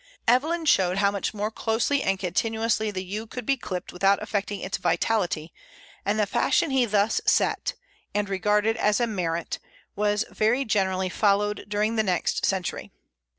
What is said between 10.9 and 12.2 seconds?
followed during the